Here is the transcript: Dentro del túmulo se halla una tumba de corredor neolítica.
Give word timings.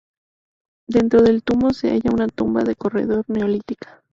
Dentro 0.89 1.21
del 1.21 1.43
túmulo 1.43 1.73
se 1.75 1.91
halla 1.91 2.09
una 2.11 2.27
tumba 2.27 2.63
de 2.63 2.73
corredor 2.75 3.23
neolítica. 3.27 4.01